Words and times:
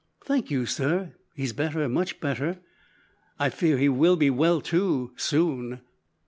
"Thank 0.23 0.49
you, 0.49 0.65
sir, 0.65 1.13
he's 1.35 1.53
better; 1.53 1.87
much 1.87 2.19
better. 2.19 2.57
I 3.37 3.51
fear 3.51 3.77
he 3.77 3.87
will 3.87 4.15
be 4.15 4.31
well 4.31 4.59
too 4.59 5.11
soon." 5.15 5.81